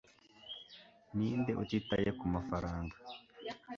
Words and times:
ninde 1.17 1.51
utitaye 1.63 2.09
kumafaranga 2.19 2.95